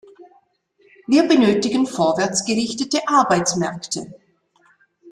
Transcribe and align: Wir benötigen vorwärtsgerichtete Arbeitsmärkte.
Wir 1.05 1.27
benötigen 1.27 1.85
vorwärtsgerichtete 1.85 3.07
Arbeitsmärkte. 3.07 4.11